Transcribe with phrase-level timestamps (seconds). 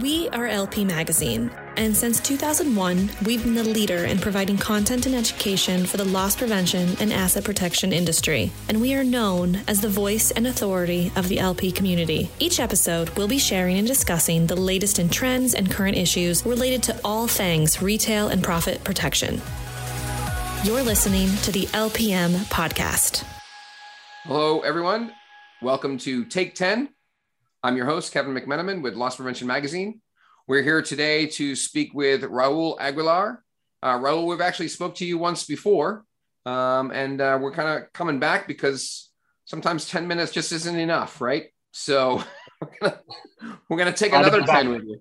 [0.00, 5.14] We are LP Magazine, and since 2001, we've been the leader in providing content and
[5.14, 9.88] education for the loss prevention and asset protection industry, and we are known as the
[9.88, 12.28] voice and authority of the LP community.
[12.40, 16.82] Each episode, we'll be sharing and discussing the latest in trends and current issues related
[16.84, 19.40] to all things retail and profit protection.
[20.64, 23.22] You're listening to the LPM podcast.
[24.24, 25.12] Hello, everyone.
[25.62, 26.88] Welcome to Take 10
[27.64, 30.02] I'm your host, Kevin McMenamin with Loss Prevention Magazine.
[30.46, 33.42] We're here today to speak with Raul Aguilar.
[33.82, 36.04] Uh, Raul, we've actually spoke to you once before,
[36.44, 39.10] um, and uh, we're kind of coming back because
[39.46, 41.46] sometimes 10 minutes just isn't enough, right?
[41.70, 42.22] So
[42.60, 43.00] we're gonna,
[43.70, 45.00] we're gonna take Glad another 10 with you.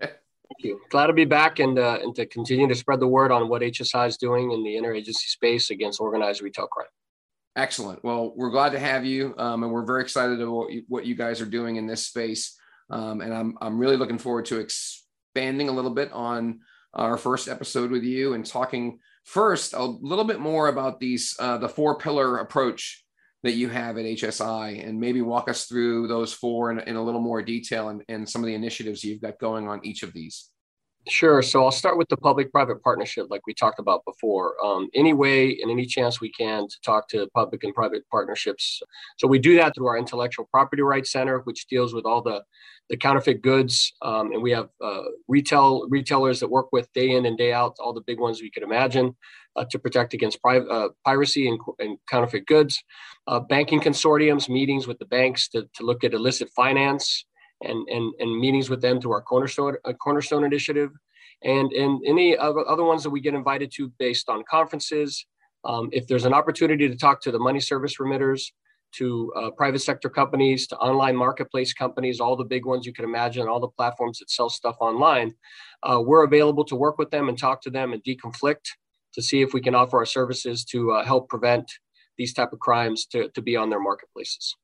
[0.00, 0.14] Thank
[0.60, 0.80] you.
[0.88, 3.60] Glad to be back and, uh, and to continue to spread the word on what
[3.60, 6.86] HSI is doing in the interagency space against organized retail crime.
[7.56, 8.04] Excellent.
[8.04, 11.40] Well, we're glad to have you, um, and we're very excited about what you guys
[11.40, 12.54] are doing in this space.
[12.90, 16.60] Um, and I'm I'm really looking forward to expanding a little bit on
[16.92, 21.56] our first episode with you and talking first a little bit more about these uh,
[21.56, 23.02] the four pillar approach
[23.42, 27.02] that you have at HSI, and maybe walk us through those four in, in a
[27.02, 30.12] little more detail and, and some of the initiatives you've got going on each of
[30.12, 30.50] these.
[31.08, 31.40] Sure.
[31.40, 34.54] So I'll start with the public-private partnership, like we talked about before.
[34.64, 38.82] Um, any way and any chance we can to talk to public and private partnerships.
[39.16, 42.42] So we do that through our Intellectual Property Rights Center, which deals with all the
[42.88, 47.26] the counterfeit goods, um, and we have uh, retail retailers that work with day in
[47.26, 49.16] and day out, all the big ones we could imagine,
[49.56, 52.80] uh, to protect against pri- uh, piracy and, and, counterfeit goods.
[53.26, 57.24] Uh, banking consortiums, meetings with the banks to, to look at illicit finance
[57.62, 60.90] and, and, and meetings with them through our Cornerstone, uh, Cornerstone Initiative,
[61.42, 65.26] and, and any other ones that we get invited to based on conferences.
[65.64, 68.50] Um, if there's an opportunity to talk to the money service remitters,
[68.92, 73.04] to uh, private sector companies, to online marketplace companies, all the big ones you can
[73.04, 75.34] imagine, all the platforms that sell stuff online,
[75.82, 78.64] uh, we're available to work with them and talk to them and deconflict
[79.12, 81.70] to see if we can offer our services to uh, help prevent
[82.16, 84.54] these type of crimes to, to be on their marketplaces.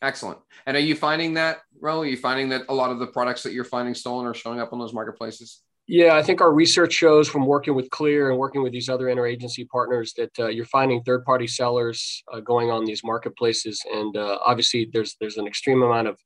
[0.00, 0.38] Excellent.
[0.66, 2.00] And are you finding that, Ro?
[2.00, 4.60] Are you finding that a lot of the products that you're finding stolen are showing
[4.60, 5.62] up on those marketplaces?
[5.90, 9.06] Yeah, I think our research shows from working with Clear and working with these other
[9.06, 14.38] interagency partners that uh, you're finding third-party sellers uh, going on these marketplaces, and uh,
[14.44, 16.18] obviously there's there's an extreme amount of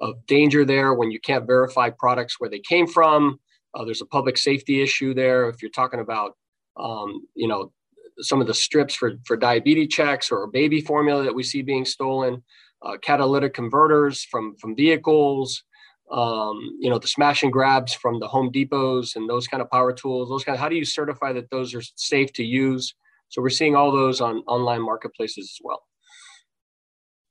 [0.00, 3.40] of danger there when you can't verify products where they came from.
[3.74, 6.36] Uh, there's a public safety issue there if you're talking about
[6.78, 7.72] um, you know
[8.20, 11.84] some of the strips for for diabetes checks or baby formula that we see being
[11.84, 12.40] stolen
[12.82, 15.64] uh, catalytic converters from from vehicles
[16.10, 19.70] um, you know the smash and grabs from the home depots and those kind of
[19.70, 22.94] power tools those kind of how do you certify that those are safe to use
[23.28, 25.82] so we're seeing all those on online marketplaces as well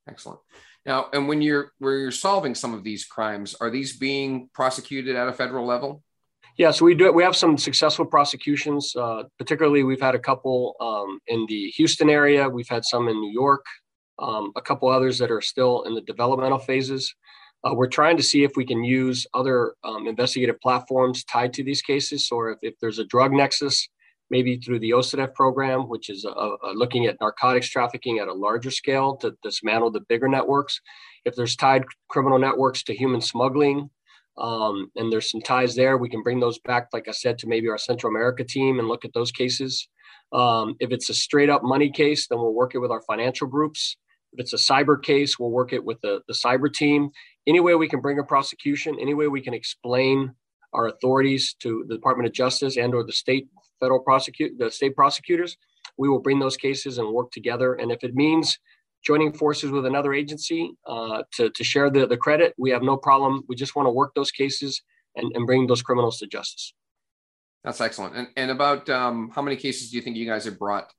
[0.08, 0.40] excellent
[0.86, 5.16] now and when you're where you're solving some of these crimes are these being prosecuted
[5.16, 6.02] at a federal level
[6.56, 7.12] yeah, so we do.
[7.12, 8.92] We have some successful prosecutions.
[8.96, 12.48] Uh, particularly, we've had a couple um, in the Houston area.
[12.48, 13.64] We've had some in New York
[14.18, 17.14] um, a couple others that are still in the developmental phases.
[17.64, 21.64] Uh, we're trying to see if we can use other um, investigative platforms tied to
[21.64, 23.88] these cases, or if, if there's a drug nexus,
[24.30, 26.24] maybe through the OCDETF program, which is
[26.74, 30.80] looking at narcotics trafficking at a larger scale to dismantle the bigger networks.
[31.24, 33.90] If there's tied criminal networks to human smuggling,
[34.38, 37.48] um, and there's some ties there, we can bring those back, like I said, to
[37.48, 39.88] maybe our Central America team and look at those cases.
[40.32, 43.48] Um, if it's a straight up money case, then we'll work it with our financial
[43.48, 43.96] groups.
[44.32, 47.10] If it's a cyber case, we'll work it with the, the cyber team.
[47.46, 50.34] Any way we can bring a prosecution, any way we can explain
[50.72, 53.48] our authorities to the Department of Justice and or the state
[53.80, 55.56] federal prosecute the state prosecutors,
[55.96, 57.74] we will bring those cases and work together.
[57.74, 58.58] And if it means
[59.04, 62.96] joining forces with another agency uh, to, to share the, the credit, we have no
[62.96, 63.44] problem.
[63.48, 64.82] We just want to work those cases
[65.16, 66.74] and, and bring those criminals to justice.
[67.64, 68.16] That's excellent.
[68.16, 70.92] And, and about um, how many cases do you think you guys have brought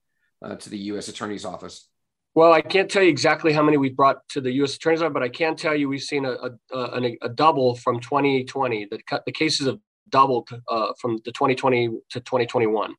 [0.43, 1.07] uh, to the U.S.
[1.07, 1.87] Attorney's Office?
[2.35, 4.75] Well, I can't tell you exactly how many we brought to the U.S.
[4.75, 7.99] Attorney's Office, but I can tell you we've seen a, a, a, a double from
[7.99, 8.87] 2020.
[8.91, 9.79] The, the cases have
[10.09, 12.93] doubled uh, from the 2020 to 2021.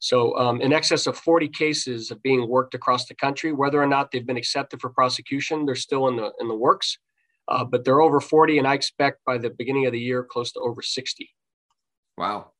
[0.00, 3.52] So, um, in excess of 40 cases of being worked across the country.
[3.52, 6.98] Whether or not they've been accepted for prosecution, they're still in the in the works.
[7.48, 10.52] Uh, but they're over 40, and I expect by the beginning of the year, close
[10.52, 11.28] to over 60.
[12.16, 12.51] Wow,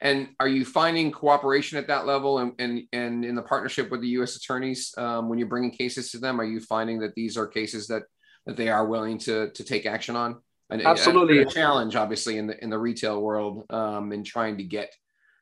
[0.00, 4.00] and are you finding cooperation at that level and, and, and in the partnership with
[4.00, 4.36] the U.S.
[4.36, 6.40] attorneys um, when you're bringing cases to them?
[6.40, 8.02] Are you finding that these are cases that,
[8.46, 10.36] that they are willing to, to take action on?
[10.70, 11.38] And Absolutely.
[11.38, 14.92] A, a challenge, obviously, in the, in the retail world um, in trying to get,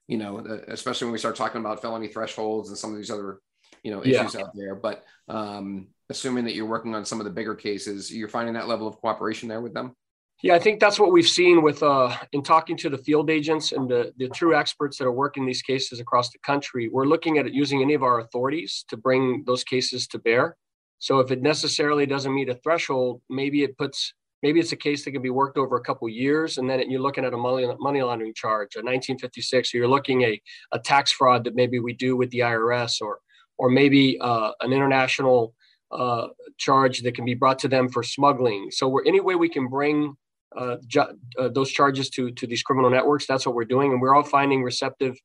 [0.07, 3.41] you know, especially when we start talking about felony thresholds and some of these other,
[3.83, 4.43] you know, issues yeah.
[4.43, 4.75] out there.
[4.75, 8.69] But um, assuming that you're working on some of the bigger cases, you're finding that
[8.69, 9.97] level of cooperation there with them?
[10.45, 13.73] Yeah, I think that's what we've seen with uh, in talking to the field agents
[13.73, 16.91] and the, the true experts that are working these cases across the country.
[16.91, 20.59] We're looking at using any of our authorities to bring those cases to bear.
[20.99, 24.13] So if it necessarily doesn't meet a threshold, maybe it puts
[24.43, 27.01] maybe it's a case that can be worked over a couple years, and then you're
[27.01, 29.73] looking at a money money laundering charge, a 1956.
[29.73, 30.39] So you're looking a
[30.73, 33.21] a tax fraud that maybe we do with the IRS, or
[33.57, 35.55] or maybe uh, an international
[35.91, 36.27] uh,
[36.59, 38.71] charge that can be brought to them for smuggling.
[38.71, 40.15] So we're any way we can bring
[40.57, 43.27] uh, ju- uh, those charges to to these criminal networks.
[43.27, 45.17] That's what we're doing, and we're all finding receptive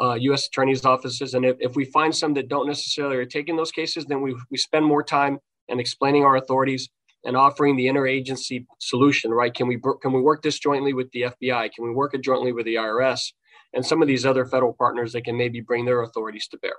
[0.00, 0.46] uh, U.S.
[0.46, 1.34] attorneys' offices.
[1.34, 4.36] And if, if we find some that don't necessarily are taking those cases, then we
[4.50, 5.38] we spend more time
[5.68, 6.88] and explaining our authorities
[7.24, 9.30] and offering the interagency solution.
[9.30, 9.52] Right?
[9.52, 11.72] Can we can we work this jointly with the FBI?
[11.72, 13.32] Can we work it jointly with the IRS?
[13.74, 16.76] And some of these other federal partners that can maybe bring their authorities to bear.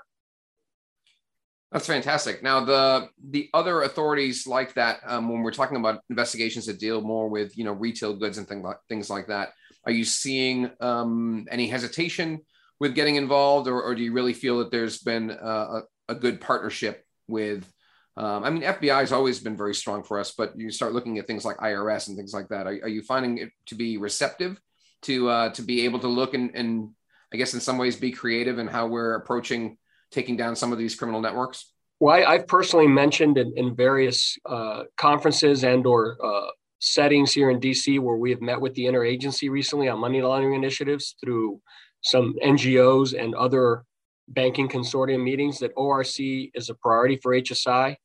[1.77, 2.41] That's fantastic.
[2.41, 7.01] Now, the the other authorities like that, um, when we're talking about investigations that deal
[7.01, 9.49] more with you know retail goods and things like things like that,
[9.85, 12.41] are you seeing um, any hesitation
[12.79, 16.41] with getting involved, or, or, do you really feel that there's been a, a good
[16.41, 17.71] partnership with?
[18.15, 21.19] Um, I mean, FBI has always been very strong for us, but you start looking
[21.19, 22.65] at things like IRS and things like that.
[22.65, 24.59] Are, are you finding it to be receptive
[25.03, 26.89] to uh, to be able to look and, and
[27.31, 29.77] I guess in some ways be creative in how we're approaching
[30.11, 31.71] taking down some of these criminal networks?
[31.99, 37.49] Well, I, have personally mentioned in, in various uh, conferences and or uh, settings here
[37.49, 41.59] in DC where we have met with the interagency recently on money laundering initiatives through
[42.01, 43.83] some NGOs and other
[44.27, 47.95] banking consortium meetings that ORC is a priority for HSI.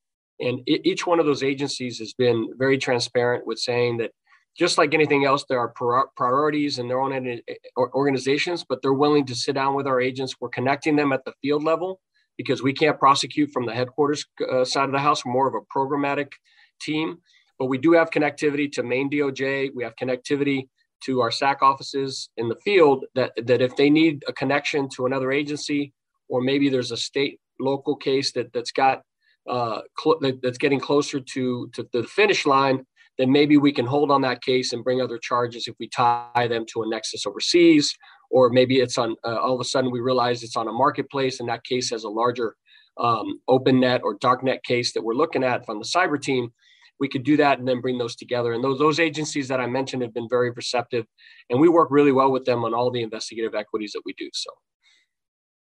[0.41, 4.13] And each one of those agencies has been very transparent with saying that
[4.57, 5.73] just like anything else, there are
[6.17, 7.41] priorities in their own
[7.77, 10.35] organizations, but they're willing to sit down with our agents.
[10.41, 12.01] We're connecting them at the field level
[12.37, 15.25] because we can't prosecute from the headquarters uh, side of the house.
[15.25, 16.33] We're more of a programmatic
[16.81, 17.19] team,
[17.59, 19.71] but we do have connectivity to main DOJ.
[19.75, 20.69] We have connectivity
[21.05, 25.07] to our SAC offices in the field that, that if they need a connection to
[25.07, 25.93] another agency,
[26.29, 29.03] or maybe there's a state local case that, that's got
[29.49, 32.87] uh, cl- that's getting closer to, to the finish line,
[33.19, 36.49] then maybe we can hold on that case and bring other charges if we tie
[36.49, 37.95] them to a nexus overseas,
[38.31, 41.41] or maybe it's on uh, all of a sudden we realize it's on a marketplace
[41.41, 42.57] and that case has a larger
[42.99, 46.53] um, open net or dark net case that we're looking at from the cyber team.
[47.01, 48.53] We could do that and then bring those together.
[48.53, 51.07] And those, those agencies that I mentioned have been very receptive,
[51.51, 54.31] and we work really well with them on all the investigative equities that we do.
[54.33, 54.51] So,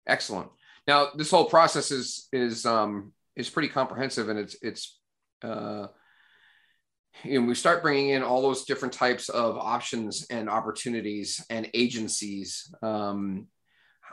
[0.06, 0.50] excellent.
[0.86, 4.98] Now, this whole process is is um, is pretty comprehensive, and it's it's
[5.42, 5.88] uh,
[7.22, 11.70] you know, we start bringing in all those different types of options and opportunities and
[11.74, 12.72] agencies.
[12.82, 13.46] Um,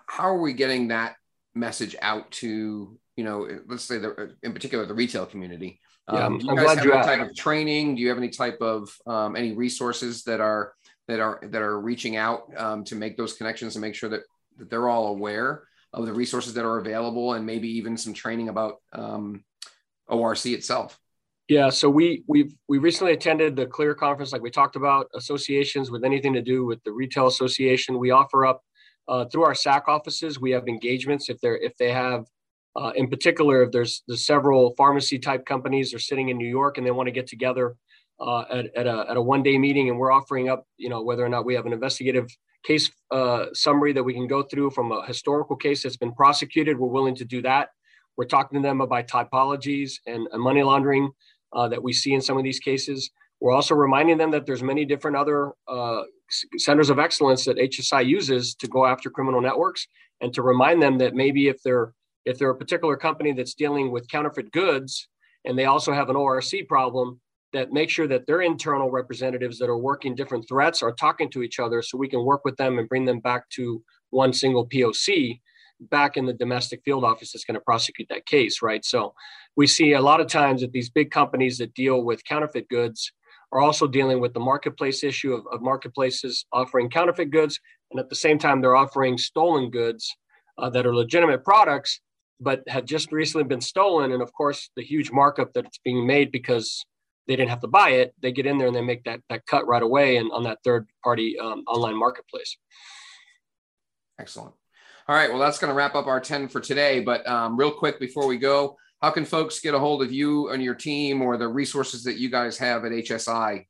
[0.08, 1.16] how are we getting that
[1.56, 5.80] message out to, you know, let's say the, in particular the retail community?
[6.12, 7.96] Yeah, um, do you I'm guys have any type of training?
[7.96, 10.74] Do you have any type of um, any resources that are
[11.08, 14.22] that are that are reaching out um, to make those connections and make sure that
[14.58, 15.64] that they're all aware
[15.94, 19.44] of the resources that are available and maybe even some training about um,
[20.08, 20.98] ORC itself?
[21.48, 25.92] Yeah, so we we've we recently attended the Clear conference, like we talked about, associations
[25.92, 28.00] with anything to do with the retail association.
[28.00, 28.62] We offer up
[29.08, 30.40] uh, through our SAC offices.
[30.40, 32.26] We have engagements if they're if they have,
[32.76, 36.78] uh, in particular, if there's there's several pharmacy type companies are sitting in New York
[36.78, 37.76] and they want to get together
[38.20, 41.02] uh, at at a at a one day meeting, and we're offering up, you know,
[41.02, 42.30] whether or not we have an investigative
[42.64, 46.78] case uh, summary that we can go through from a historical case that's been prosecuted.
[46.80, 47.70] We're willing to do that.
[48.18, 51.12] We're talking to them about typologies and, and money laundering
[51.54, 53.10] uh, that we see in some of these cases.
[53.40, 56.04] We're also reminding them that there's many different other uh,
[56.58, 59.88] centers of excellence that HSI uses to go after criminal networks,
[60.22, 61.94] and to remind them that maybe if they're
[62.26, 65.08] if they're a particular company that's dealing with counterfeit goods
[65.44, 67.20] and they also have an ORC problem,
[67.54, 71.44] that make sure that their internal representatives that are working different threats are talking to
[71.44, 74.68] each other so we can work with them and bring them back to one single
[74.68, 75.40] POC
[75.90, 78.86] back in the domestic field office that's going to prosecute that case, right?
[78.86, 79.14] So
[79.56, 83.12] we see a lot of times that these big companies that deal with counterfeit goods
[83.52, 87.60] are also dealing with the marketplace issue of, of marketplaces offering counterfeit goods.
[87.90, 90.16] And at the same time, they're offering stolen goods
[90.58, 92.00] uh, that are legitimate products,
[92.40, 94.12] but have just recently been stolen.
[94.14, 96.86] And of course, the huge markup that's being made because
[97.28, 99.46] they didn't have to buy it, they get in there and they make that, that
[99.46, 102.58] cut right away and on that third party um, online marketplace.
[104.20, 104.54] Excellent.
[105.12, 105.30] All right.
[105.30, 107.02] Well, that's going to wrap up our 10 for today.
[107.02, 110.48] But um, real quick before we go, how can folks get a hold of you
[110.52, 113.66] and your team or the resources that you guys have at HSI?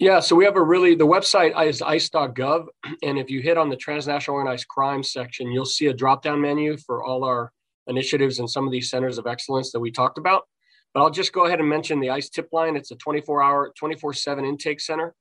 [0.00, 2.66] Yeah, so we have a really, the website is ice.gov.
[3.04, 6.40] And if you hit on the transnational organized crime section, you'll see a drop down
[6.40, 7.52] menu for all our
[7.86, 10.48] initiatives and some of these centers of excellence that we talked about.
[10.92, 12.74] But I'll just go ahead and mention the ICE tip line.
[12.74, 15.14] It's a 24 hour, 24 7 intake center.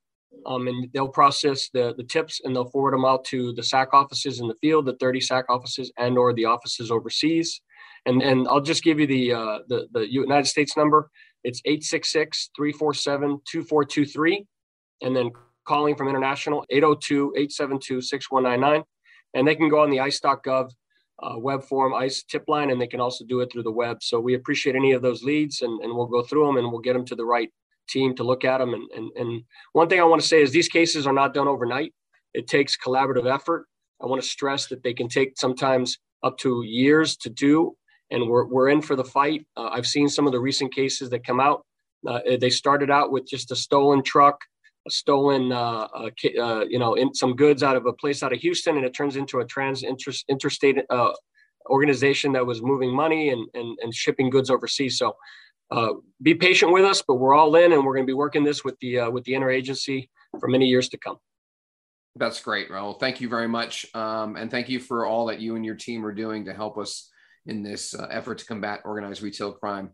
[0.46, 3.92] Um, and they'll process the, the tips and they'll forward them out to the SAC
[3.94, 7.62] offices in the field, the 30 SAC offices and or the offices overseas.
[8.06, 11.10] And, and I'll just give you the, uh, the, the United States number.
[11.44, 14.46] It's 866-347-2423.
[15.02, 15.32] And then
[15.66, 18.84] calling from international, 802-872-6199.
[19.34, 20.70] And they can go on the ice.gov
[21.24, 24.02] uh, web form ICE tip line, and they can also do it through the web.
[24.02, 26.82] So we appreciate any of those leads, and, and we'll go through them and we'll
[26.82, 27.50] get them to the right
[27.88, 28.74] team to look at them.
[28.74, 31.48] And, and, and one thing I want to say is these cases are not done
[31.48, 31.94] overnight.
[32.34, 33.68] It takes collaborative effort.
[34.02, 37.76] I want to stress that they can take sometimes up to years to do,
[38.12, 39.46] and we're, we're in for the fight.
[39.56, 41.66] Uh, I've seen some of the recent cases that come out.
[42.08, 44.40] Uh, they started out with just a stolen truck,
[44.88, 45.88] a stolen, uh,
[46.40, 48.94] uh, you know, in some goods out of a place out of Houston, and it
[48.94, 49.84] turns into a trans
[50.28, 51.12] interstate uh,
[51.68, 54.98] organization that was moving money and, and, and shipping goods overseas.
[54.98, 55.16] So
[55.72, 58.44] uh, be patient with us, but we're all in, and we're going to be working
[58.44, 61.18] this with the uh, with the interagency for many years to come.
[62.16, 63.00] That's great, Raul.
[63.00, 66.06] Thank you very much, um, and thank you for all that you and your team
[66.06, 67.10] are doing to help us
[67.46, 69.92] in this uh, effort to combat organized retail crime.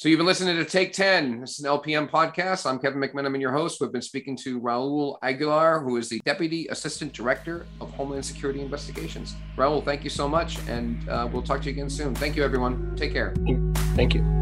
[0.00, 1.42] So you've been listening to Take 10.
[1.42, 2.64] This is an LPM podcast.
[2.64, 3.82] I'm Kevin McMenamin, your host.
[3.82, 8.62] We've been speaking to Raul Aguilar, who is the Deputy Assistant Director of Homeland Security
[8.62, 9.34] Investigations.
[9.56, 12.14] Raul, thank you so much, and uh, we'll talk to you again soon.
[12.14, 12.96] Thank you, everyone.
[12.96, 13.34] Take care.
[13.94, 14.39] Thank you.